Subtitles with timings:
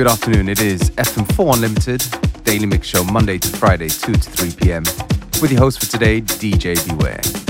[0.00, 0.48] Good afternoon.
[0.48, 2.02] It is FM4 Unlimited,
[2.44, 4.82] daily mix show Monday to Friday, 2 to 3 p.m.
[5.42, 7.49] With your host for today, DJ Beware.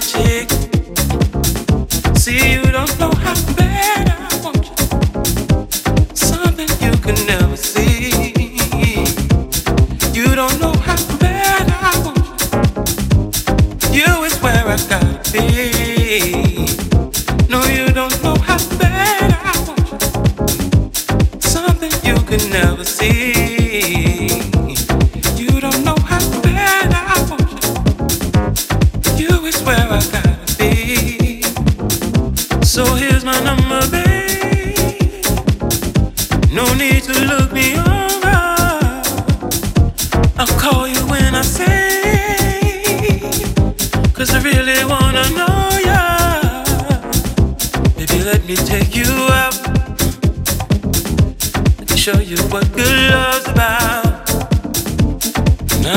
[0.00, 0.46] See,
[2.52, 3.67] you don't know how bad.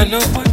[0.02, 0.51] I know what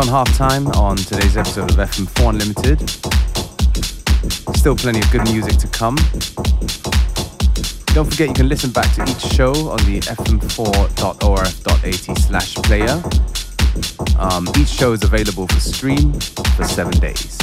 [0.00, 2.88] gone half time on today's episode of FM4 Unlimited.
[4.56, 5.96] Still plenty of good music to come.
[7.92, 10.98] Don't forget you can listen back to each show on the fm4.orf.at
[12.18, 13.02] slash player.
[14.18, 16.12] Um, each show is available for stream
[16.56, 17.39] for seven days.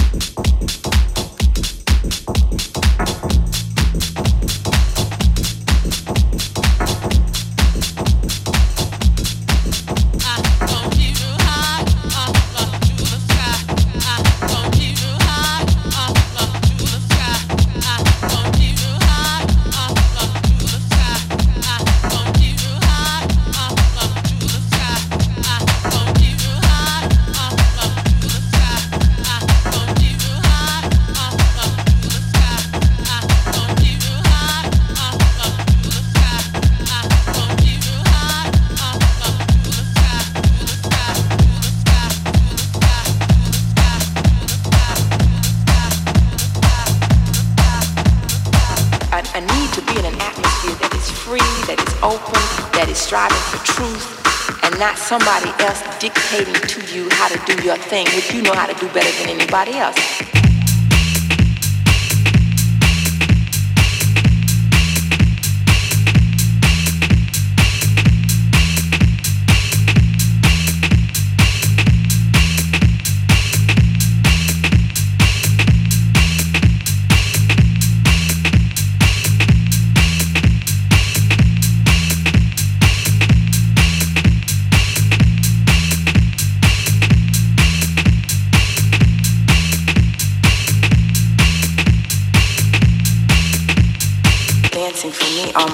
[55.08, 58.74] Somebody else dictating to you how to do your thing, which you know how to
[58.74, 60.47] do better than anybody else.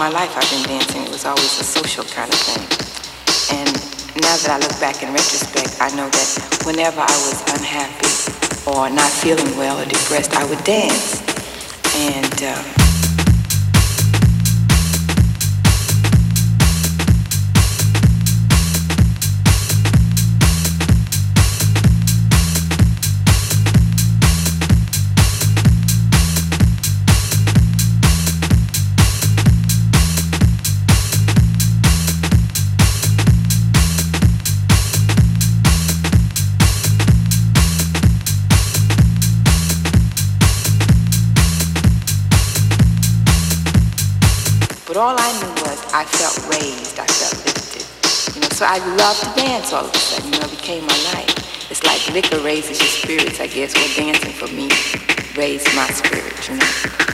[0.04, 1.04] My life I've been dancing.
[1.04, 2.68] It was always a social kind of thing.
[3.56, 3.72] And
[4.20, 8.12] now that I look back in retrospect, I know that whenever I was unhappy
[8.68, 11.24] or not feeling well or depressed, I would dance.
[11.96, 12.83] And um,
[46.04, 48.36] I felt raised, I felt lifted.
[48.36, 50.86] You know, so I loved to dance all of a sudden, you know, it became
[50.86, 51.72] my life.
[51.72, 53.74] It's like liquor raises your spirits, I guess.
[53.74, 54.68] Well, dancing for me
[55.38, 57.13] raised my spirit, you know.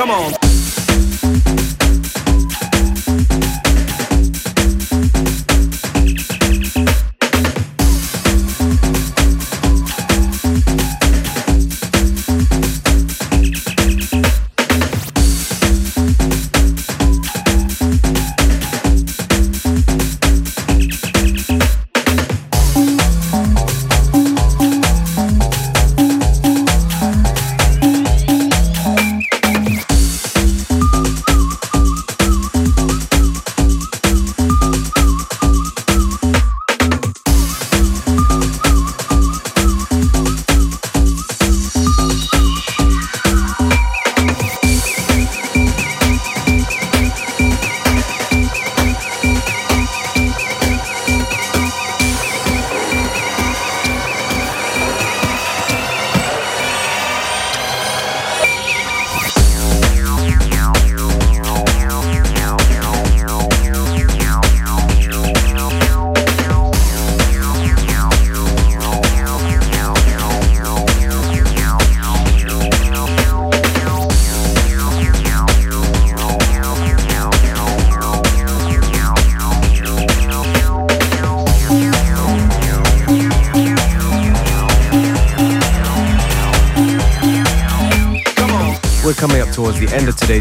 [0.00, 0.49] Today's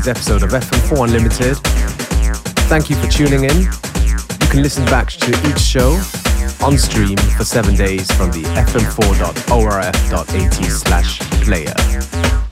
[0.09, 1.57] episode of FM4 Unlimited.
[2.67, 3.61] Thank you for tuning in.
[3.61, 5.91] You can listen back to each show
[6.61, 9.95] on stream for seven days from the fm4.orf.at
[10.63, 12.48] slash player.